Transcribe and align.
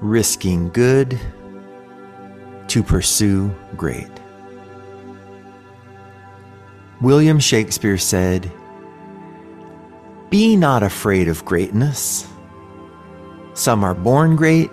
risking 0.00 0.68
good 0.70 1.18
to 2.68 2.82
pursue 2.82 3.54
great. 3.76 4.10
William 7.00 7.38
Shakespeare 7.38 7.98
said, 7.98 8.50
Be 10.30 10.56
not 10.56 10.82
afraid 10.82 11.28
of 11.28 11.44
greatness. 11.44 12.26
Some 13.54 13.84
are 13.84 13.94
born 13.94 14.36
great, 14.36 14.70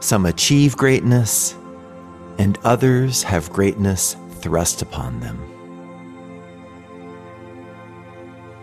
some 0.00 0.26
achieve 0.26 0.76
greatness, 0.76 1.54
and 2.38 2.58
others 2.64 3.22
have 3.22 3.52
greatness 3.52 4.16
thrust 4.40 4.82
upon 4.82 5.20
them. 5.20 5.38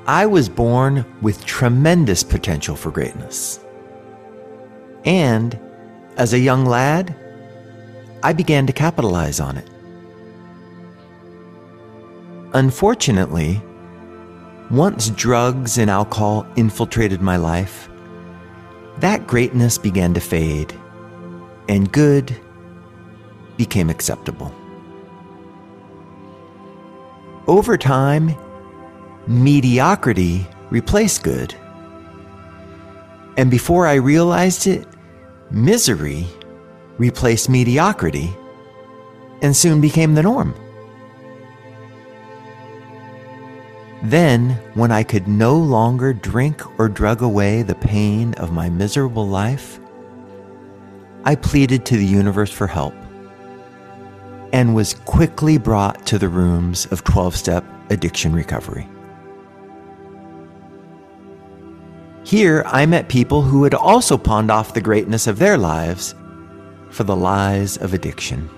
I 0.06 0.26
was 0.26 0.50
born 0.50 1.06
with 1.22 1.46
tremendous 1.46 2.24
potential 2.24 2.76
for 2.76 2.92
greatness. 2.92 3.61
And 5.06 5.60
as 6.18 6.34
a 6.34 6.40
young 6.40 6.66
lad, 6.66 7.16
I 8.24 8.34
began 8.34 8.68
to 8.68 8.74
capitalize 8.74 9.40
on 9.40 9.58
it. 9.58 9.68
Unfortunately, 12.54 13.62
once 14.70 15.10
drugs 15.10 15.78
and 15.78 15.90
alcohol 15.90 16.46
infiltrated 16.56 17.22
my 17.22 17.38
life, 17.38 17.90
that 19.00 19.26
greatness 19.26 19.78
began 19.78 20.14
to 20.14 20.20
fade, 20.20 20.74
and 21.68 21.92
good 21.92 22.36
became 23.58 23.90
acceptable. 23.90 24.54
Over 27.48 27.78
time, 27.78 28.36
mediocrity 29.28 30.46
replaced 30.70 31.24
good. 31.24 31.56
And 33.38 33.50
before 33.50 33.88
I 33.88 33.96
realized 33.96 34.68
it, 34.68 34.88
misery 35.52 36.26
replaced 36.98 37.50
mediocrity 37.50 38.34
and 39.42 39.56
soon 39.56 39.82
became 39.82 40.14
the 40.14 40.24
norm. 40.24 40.54
Then, 44.04 44.52
when 44.74 44.92
I 44.92 45.04
could 45.04 45.28
no 45.28 45.56
longer 45.56 46.12
drink 46.14 46.80
or 46.80 46.90
drug 46.90 47.22
away 47.22 47.62
the 47.62 47.76
pain 47.76 48.34
of 48.36 48.52
my 48.52 48.70
miserable 48.70 49.28
life, 49.28 49.80
I 51.24 51.36
pleaded 51.36 51.86
to 51.86 51.98
the 51.98 52.06
universe 52.06 52.52
for 52.52 52.66
help 52.66 52.96
and 54.54 54.76
was 54.76 54.96
quickly 55.06 55.58
brought 55.58 56.06
to 56.08 56.18
the 56.18 56.30
rooms 56.30 56.88
of 56.88 57.04
12 57.04 57.36
step 57.36 57.64
addiction 57.92 58.34
recovery. 58.34 58.88
Here, 62.32 62.64
I 62.66 62.86
met 62.86 63.10
people 63.10 63.42
who 63.42 63.66
had 63.66 63.74
also 63.74 64.18
pawned 64.18 64.50
off 64.50 64.74
the 64.74 64.80
greatness 64.80 65.28
of 65.28 65.38
their 65.38 65.58
lives 65.58 66.16
for 66.90 67.04
the 67.04 67.14
lies 67.14 67.76
of 67.76 67.94
addiction. 67.94 68.50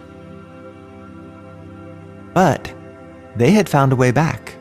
But 2.35 2.71
they 3.35 3.49
had 3.49 3.67
found 3.67 3.91
a 3.91 3.95
way 3.95 4.11
back. 4.11 4.53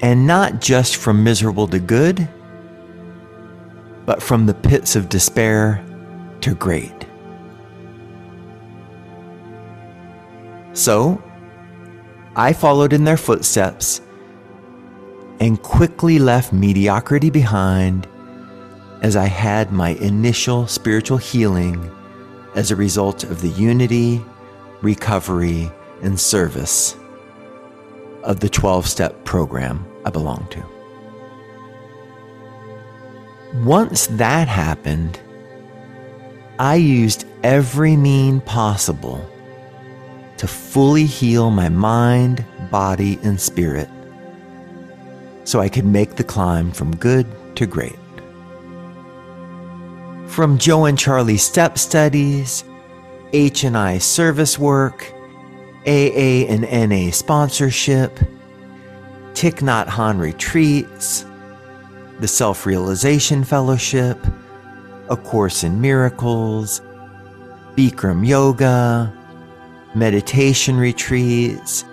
And 0.00 0.28
not 0.28 0.60
just 0.60 0.94
from 0.94 1.24
miserable 1.24 1.66
to 1.66 1.80
good, 1.80 2.28
but 4.06 4.22
from 4.22 4.46
the 4.46 4.54
pits 4.54 4.94
of 4.94 5.08
despair 5.08 5.84
to 6.42 6.54
great. 6.54 7.04
So, 10.72 11.20
I 12.36 12.52
followed 12.52 12.92
in 12.92 13.02
their 13.02 13.16
footsteps 13.16 14.02
and 15.42 15.60
quickly 15.60 16.20
left 16.20 16.52
mediocrity 16.52 17.28
behind 17.28 18.06
as 19.00 19.16
I 19.16 19.24
had 19.24 19.72
my 19.72 19.88
initial 19.94 20.68
spiritual 20.68 21.16
healing 21.16 21.90
as 22.54 22.70
a 22.70 22.76
result 22.76 23.24
of 23.24 23.40
the 23.40 23.48
unity, 23.48 24.24
recovery, 24.82 25.68
and 26.00 26.18
service 26.18 26.94
of 28.22 28.38
the 28.38 28.48
12 28.48 28.86
step 28.86 29.24
program 29.24 29.84
I 30.04 30.10
belong 30.10 30.46
to. 30.50 30.64
Once 33.64 34.06
that 34.06 34.46
happened, 34.46 35.18
I 36.60 36.76
used 36.76 37.24
every 37.42 37.96
mean 37.96 38.40
possible 38.42 39.28
to 40.36 40.46
fully 40.46 41.04
heal 41.04 41.50
my 41.50 41.68
mind, 41.68 42.44
body, 42.70 43.18
and 43.24 43.40
spirit 43.40 43.88
so 45.44 45.60
I 45.60 45.68
could 45.68 45.84
make 45.84 46.16
the 46.16 46.24
climb 46.24 46.72
from 46.72 46.96
good 46.96 47.26
to 47.56 47.66
great. 47.66 47.98
From 50.26 50.56
Joe 50.58 50.86
and 50.86 50.98
Charlie 50.98 51.36
step 51.36 51.76
studies, 51.76 52.64
H&I 53.32 53.98
service 53.98 54.58
work, 54.58 55.12
AA 55.86 56.46
and 56.48 56.62
NA 56.62 57.10
sponsorship, 57.10 58.18
Thich 59.34 59.60
Nhat 59.60 60.18
retreats, 60.18 61.24
the 62.20 62.28
Self 62.28 62.66
Realization 62.66 63.42
Fellowship, 63.42 64.18
A 65.10 65.16
Course 65.16 65.64
in 65.64 65.80
Miracles, 65.80 66.80
Bikram 67.74 68.26
Yoga, 68.26 69.12
meditation 69.94 70.76
retreats, 70.76 71.84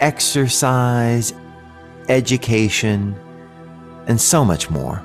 exercise, 0.00 1.34
education, 2.08 3.14
and 4.06 4.20
so 4.20 4.44
much 4.44 4.70
more. 4.70 5.02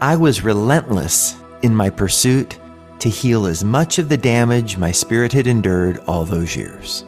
I 0.00 0.16
was 0.16 0.44
relentless 0.44 1.36
in 1.62 1.74
my 1.74 1.90
pursuit 1.90 2.58
to 3.00 3.08
heal 3.08 3.46
as 3.46 3.64
much 3.64 3.98
of 3.98 4.08
the 4.08 4.16
damage 4.16 4.76
my 4.76 4.92
spirit 4.92 5.32
had 5.32 5.46
endured 5.46 5.98
all 6.06 6.24
those 6.24 6.56
years. 6.56 7.04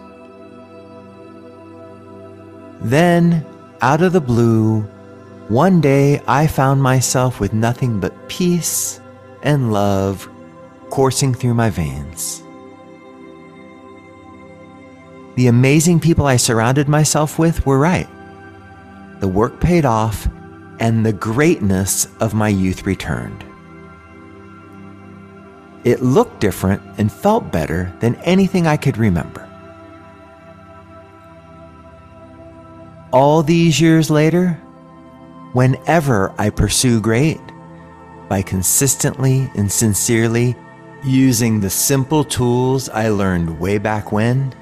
Then, 2.80 3.44
out 3.80 4.02
of 4.02 4.12
the 4.12 4.20
blue, 4.20 4.80
one 5.48 5.80
day 5.80 6.20
I 6.26 6.46
found 6.46 6.82
myself 6.82 7.40
with 7.40 7.52
nothing 7.52 8.00
but 8.00 8.28
peace 8.28 9.00
and 9.42 9.72
love 9.72 10.28
coursing 10.90 11.34
through 11.34 11.54
my 11.54 11.70
veins. 11.70 12.42
The 15.36 15.46
amazing 15.46 16.00
people 16.00 16.26
I 16.26 16.36
surrounded 16.36 16.88
myself 16.88 17.38
with 17.38 17.64
were 17.64 17.78
right 17.78 18.08
the 19.20 19.28
work 19.28 19.60
paid 19.60 19.84
off, 19.84 20.28
and 20.80 21.04
the 21.04 21.12
greatness 21.12 22.08
of 22.20 22.34
my 22.34 22.48
youth 22.48 22.86
returned. 22.86 23.44
It 25.84 26.02
looked 26.02 26.40
different 26.40 26.82
and 26.98 27.12
felt 27.12 27.52
better 27.52 27.92
than 28.00 28.16
anything 28.16 28.66
I 28.66 28.76
could 28.76 28.96
remember. 28.96 29.46
All 33.12 33.42
these 33.42 33.80
years 33.80 34.10
later, 34.10 34.52
whenever 35.52 36.32
I 36.38 36.50
pursue 36.50 37.00
great, 37.00 37.40
by 38.28 38.42
consistently 38.42 39.50
and 39.56 39.70
sincerely 39.70 40.54
using 41.04 41.60
the 41.60 41.70
simple 41.70 42.24
tools 42.24 42.88
I 42.88 43.08
learned 43.08 43.58
way 43.58 43.78
back 43.78 44.12
when, 44.12 44.54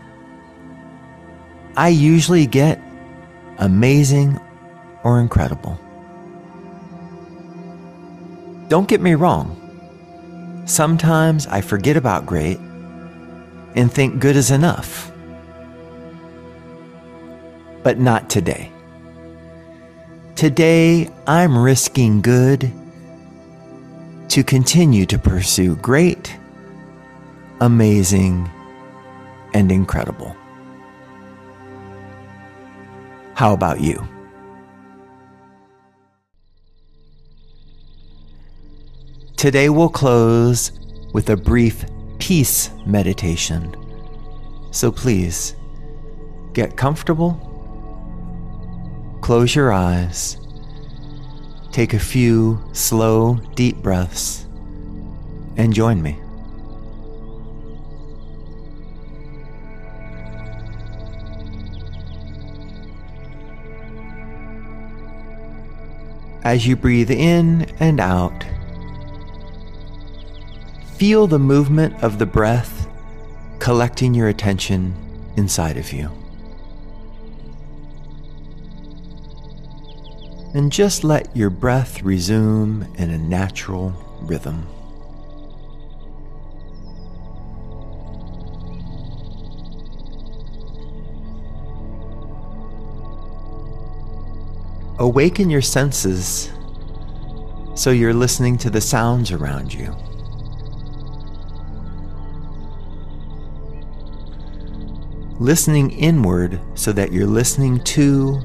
I 1.76 1.88
usually 1.88 2.46
get 2.46 2.81
amazing 3.58 4.40
or 5.08 5.20
incredible. 5.20 5.81
Don't 8.69 8.87
get 8.87 9.00
me 9.00 9.14
wrong. 9.14 9.55
Sometimes 10.66 11.46
I 11.46 11.62
forget 11.62 11.96
about 11.96 12.26
great 12.26 12.58
and 13.75 13.90
think 13.90 14.20
good 14.20 14.37
is 14.37 14.50
enough. 14.50 15.10
But 17.82 17.99
not 17.99 18.28
today. 18.28 18.70
Today, 20.37 21.08
I'm 21.26 21.56
risking 21.56 22.20
good 22.20 22.70
to 24.28 24.44
continue 24.44 25.06
to 25.06 25.19
pursue 25.19 25.75
great, 25.76 26.37
amazing, 27.62 28.50
and 29.55 29.72
incredible. 29.72 30.37
How 33.34 33.55
about 33.55 33.81
you? 33.81 34.06
Today 39.38 39.69
we'll 39.69 39.88
close 39.88 40.73
with 41.12 41.31
a 41.31 41.37
brief 41.37 41.85
peace 42.19 42.70
meditation. 42.85 43.73
So 44.73 44.90
please 44.90 45.55
get 46.55 46.76
comfortable, 46.76 47.35
close 49.23 49.55
your 49.55 49.73
eyes, 49.73 50.38
take 51.70 51.94
a 51.94 52.00
few 52.00 52.61
slow, 52.73 53.37
deep 53.55 53.76
breaths, 53.76 54.44
and 55.56 55.73
join 55.73 56.02
me. 56.02 56.19
As 66.43 66.67
you 66.67 66.75
breathe 66.75 67.12
in 67.12 67.73
and 67.79 68.00
out, 68.00 68.44
feel 70.98 71.28
the 71.28 71.38
movement 71.38 71.94
of 72.02 72.18
the 72.18 72.26
breath 72.26 72.88
collecting 73.60 74.12
your 74.12 74.26
attention 74.26 74.92
inside 75.36 75.76
of 75.76 75.92
you. 75.92 76.10
And 80.54 80.72
just 80.72 81.04
let 81.04 81.36
your 81.36 81.50
breath 81.50 82.02
resume 82.02 82.84
in 82.96 83.10
a 83.10 83.18
natural 83.18 83.90
rhythm. 84.22 84.66
Awaken 94.98 95.48
your 95.48 95.62
senses 95.62 96.50
so 97.76 97.92
you're 97.92 98.12
listening 98.12 98.58
to 98.58 98.68
the 98.68 98.80
sounds 98.80 99.30
around 99.30 99.72
you. 99.72 99.94
Listening 105.40 105.93
inward 105.93 106.61
so 106.75 106.93
that 106.93 107.12
you're 107.12 107.26
listening 107.26 107.82
to 107.85 108.40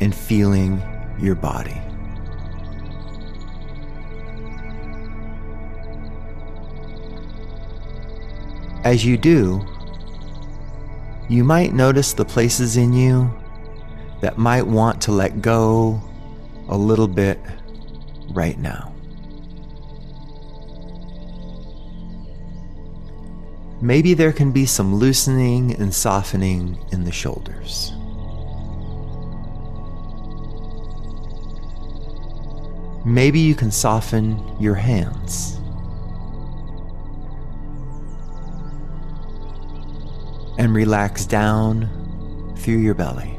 and 0.00 0.14
feeling 0.14 0.82
your 1.18 1.34
body. 1.34 1.78
As 8.82 9.04
you 9.04 9.18
do, 9.18 9.60
you 11.28 11.44
might 11.44 11.74
notice 11.74 12.14
the 12.14 12.24
places 12.24 12.78
in 12.78 12.94
you 12.94 13.30
that 14.22 14.38
might 14.38 14.66
want 14.66 15.02
to 15.02 15.12
let 15.12 15.42
go 15.42 16.00
a 16.68 16.76
little 16.76 17.08
bit 17.08 17.38
right 18.30 18.58
now. 18.58 18.89
Maybe 23.82 24.12
there 24.12 24.32
can 24.32 24.52
be 24.52 24.66
some 24.66 24.94
loosening 24.94 25.74
and 25.80 25.94
softening 25.94 26.78
in 26.92 27.04
the 27.04 27.12
shoulders. 27.12 27.92
Maybe 33.06 33.40
you 33.40 33.54
can 33.54 33.70
soften 33.70 34.38
your 34.60 34.74
hands. 34.74 35.56
And 40.58 40.74
relax 40.74 41.24
down 41.24 42.54
through 42.58 42.80
your 42.80 42.92
belly. 42.92 43.38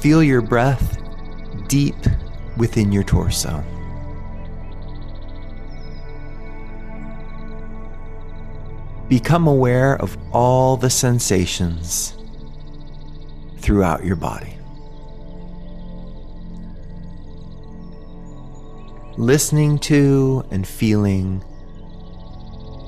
Feel 0.00 0.22
your 0.22 0.42
breath 0.42 1.03
deep 1.68 1.96
within 2.56 2.92
your 2.92 3.02
torso. 3.02 3.62
Become 9.08 9.46
aware 9.46 9.96
of 10.00 10.16
all 10.32 10.76
the 10.76 10.90
sensations 10.90 12.16
throughout 13.58 14.04
your 14.04 14.16
body. 14.16 14.56
Listening 19.16 19.78
to 19.78 20.44
and 20.50 20.66
feeling 20.66 21.44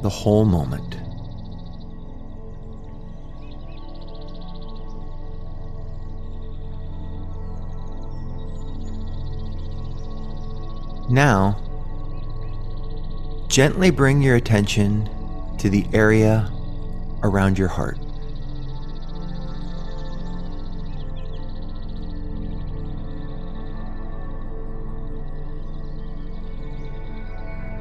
the 0.02 0.08
whole 0.08 0.44
moment. 0.44 1.05
Now, 11.16 11.56
gently 13.48 13.90
bring 13.90 14.20
your 14.20 14.36
attention 14.36 15.08
to 15.56 15.70
the 15.70 15.86
area 15.94 16.52
around 17.22 17.56
your 17.56 17.68
heart. 17.68 17.96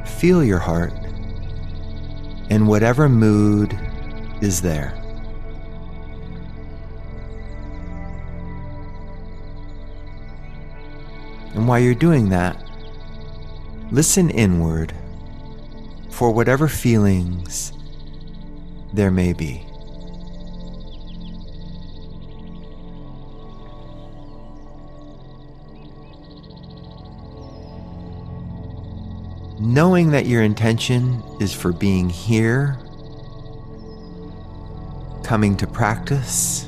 Feel 0.08 0.42
your 0.42 0.60
heart 0.60 0.94
in 2.50 2.68
whatever 2.68 3.10
mood 3.10 3.78
is 4.42 4.62
there. 4.62 4.94
And 11.54 11.68
while 11.68 11.82
you're 11.82 11.94
doing 11.94 12.30
that, 12.30 12.64
Listen 13.92 14.32
inward 14.32 14.94
for 16.10 16.32
whatever 16.32 16.68
feelings 16.68 17.72
there 18.94 19.12
may 19.12 19.32
be. 19.32 19.65
Knowing 29.60 30.10
that 30.12 30.25
your 30.25 30.42
intention 30.42 31.22
is 31.39 31.54
for 31.54 31.72
being 31.72 32.10
here, 32.10 32.80
coming 35.24 35.56
to 35.56 35.68
practice, 35.68 36.68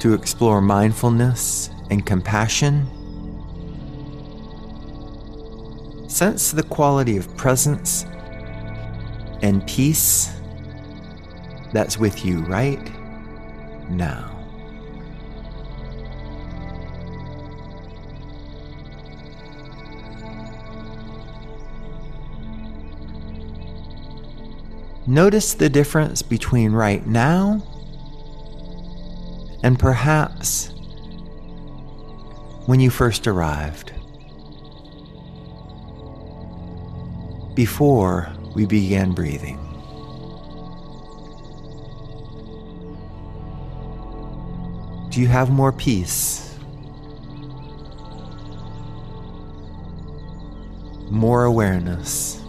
to 0.00 0.12
explore 0.12 0.60
mindfulness 0.60 1.70
and 1.90 2.04
compassion 2.04 2.88
sense 6.20 6.50
the 6.50 6.62
quality 6.62 7.16
of 7.16 7.34
presence 7.38 8.04
and 9.40 9.66
peace 9.66 10.30
that's 11.72 11.96
with 11.96 12.26
you 12.26 12.40
right 12.40 12.92
now. 13.88 14.26
Notice 25.06 25.54
the 25.54 25.70
difference 25.70 26.20
between 26.20 26.72
right 26.72 27.06
now 27.06 27.62
and 29.62 29.78
perhaps 29.78 30.70
when 32.66 32.78
you 32.78 32.90
first 32.90 33.26
arrived. 33.26 33.94
Before 37.54 38.32
we 38.54 38.66
began 38.66 39.12
breathing. 39.12 39.58
Do 45.10 45.20
you 45.20 45.26
have 45.28 45.50
more 45.50 45.72
peace? 45.72 46.56
More 51.10 51.44
awareness? 51.44 52.40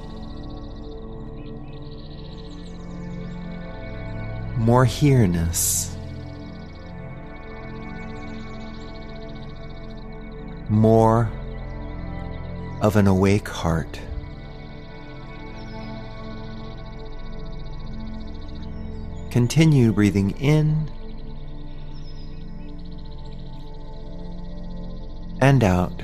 more 4.61 4.85
here-ness, 4.85 5.97
more 10.69 11.31
of 12.81 12.95
an 12.95 13.07
awake 13.07 13.49
heart. 13.49 13.99
Continue 19.31 19.93
breathing 19.93 20.31
in 20.31 20.91
and 25.39 25.63
out. 25.63 26.03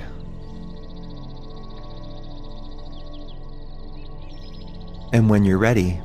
And 5.12 5.30
when 5.30 5.44
you're 5.44 5.58
ready, 5.58 6.00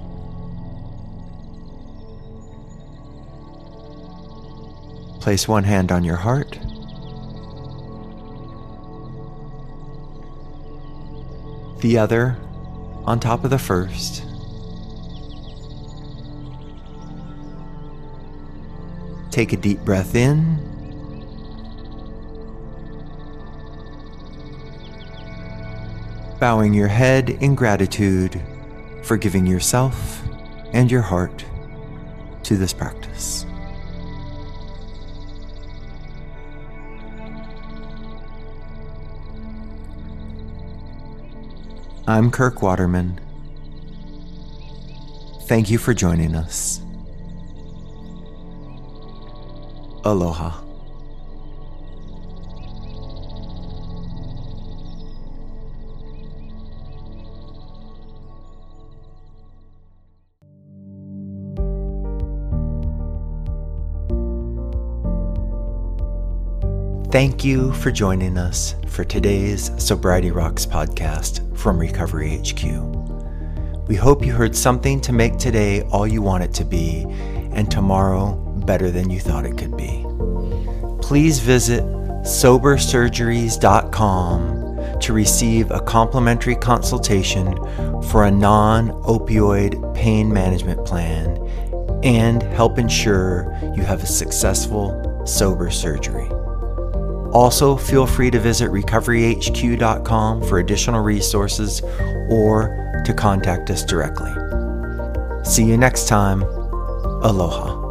place 5.20 5.46
one 5.46 5.62
hand 5.62 5.92
on 5.92 6.02
your 6.02 6.16
heart. 6.16 6.58
The 11.82 11.98
other 11.98 12.36
on 13.04 13.20
top 13.20 13.44
of 13.44 13.50
the 13.50 13.58
first. 13.58 14.24
Take 19.32 19.54
a 19.54 19.56
deep 19.56 19.80
breath 19.80 20.14
in. 20.14 20.58
Bowing 26.38 26.74
your 26.74 26.88
head 26.88 27.30
in 27.30 27.54
gratitude 27.54 28.42
for 29.02 29.16
giving 29.16 29.46
yourself 29.46 30.22
and 30.74 30.90
your 30.90 31.00
heart 31.00 31.46
to 32.42 32.58
this 32.58 32.74
practice. 32.74 33.46
I'm 42.06 42.30
Kirk 42.30 42.60
Waterman. 42.60 43.18
Thank 45.44 45.70
you 45.70 45.78
for 45.78 45.94
joining 45.94 46.34
us. 46.34 46.82
Aloha. 50.04 50.62
Thank 67.12 67.44
you 67.44 67.75
for 67.75 67.90
joining 67.90 68.38
us 68.38 68.75
for 68.87 69.04
today's 69.04 69.71
Sobriety 69.76 70.30
Rocks 70.30 70.64
podcast 70.64 71.54
from 71.54 71.78
Recovery 71.78 72.38
HQ. 72.38 72.64
We 73.87 73.97
hope 73.97 74.25
you 74.25 74.32
heard 74.32 74.56
something 74.56 74.99
to 75.02 75.12
make 75.12 75.37
today 75.37 75.82
all 75.92 76.06
you 76.06 76.23
want 76.23 76.42
it 76.42 76.54
to 76.54 76.64
be, 76.64 77.04
and 77.52 77.71
tomorrow 77.71 78.41
better 78.66 78.90
than 78.90 79.11
you 79.11 79.21
thought 79.21 79.47
it 79.47 79.57
could 79.59 79.76
be. 79.76 80.04
Please 81.00 81.38
visit 81.38 81.85
sobersurgeries.com 82.23 85.00
to 85.00 85.12
receive 85.12 85.71
a 85.71 85.81
complimentary 85.81 86.57
consultation 86.57 87.54
for 88.04 88.25
a 88.25 88.31
non 88.31 88.88
opioid 89.02 89.95
pain 89.95 90.33
management 90.33 90.83
plan 90.87 91.37
and 92.02 92.42
help 92.42 92.78
ensure 92.78 93.54
you 93.76 93.83
have 93.83 94.02
a 94.02 94.07
successful 94.07 95.23
sober 95.26 95.71
surgery. 95.71 96.28
Also, 97.33 97.76
feel 97.76 98.07
free 98.07 98.31
to 98.31 98.38
visit 98.38 98.71
recoveryhq.com 98.71 100.42
for 100.42 100.59
additional 100.59 101.00
resources 101.00 101.83
or 102.31 103.02
to 103.07 103.14
contact 103.14 103.71
us 103.71 103.85
directly. 103.85 104.31
See 105.45 105.64
you 105.64 105.76
next 105.76 106.09
time. 106.09 106.42
Aloha. 107.23 107.81